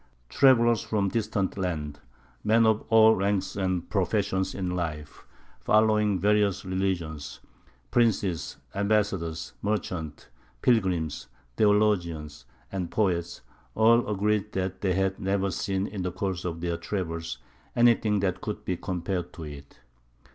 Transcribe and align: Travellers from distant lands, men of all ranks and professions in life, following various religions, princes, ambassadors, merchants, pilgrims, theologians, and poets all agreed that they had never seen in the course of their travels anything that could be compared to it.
Travellers 0.29 0.81
from 0.81 1.09
distant 1.09 1.59
lands, 1.59 1.99
men 2.43 2.65
of 2.65 2.81
all 2.89 3.13
ranks 3.15 3.55
and 3.55 3.87
professions 3.87 4.55
in 4.55 4.71
life, 4.71 5.27
following 5.59 6.17
various 6.19 6.65
religions, 6.65 7.39
princes, 7.91 8.57
ambassadors, 8.73 9.53
merchants, 9.61 10.25
pilgrims, 10.63 11.27
theologians, 11.55 12.45
and 12.71 12.89
poets 12.89 13.41
all 13.75 14.09
agreed 14.09 14.53
that 14.53 14.81
they 14.81 14.93
had 14.93 15.19
never 15.19 15.51
seen 15.51 15.85
in 15.85 16.01
the 16.01 16.11
course 16.11 16.45
of 16.45 16.61
their 16.61 16.77
travels 16.77 17.37
anything 17.75 18.21
that 18.21 18.41
could 18.41 18.65
be 18.65 18.77
compared 18.77 19.31
to 19.33 19.43
it. 19.43 19.81